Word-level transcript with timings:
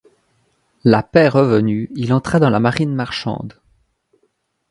La 0.83 1.03
paix 1.03 1.27
revenue, 1.27 1.91
il 1.93 2.11
entra 2.11 2.39
dans 2.39 2.49
la 2.49 2.59
marine 2.59 2.95
marchande. 2.95 3.61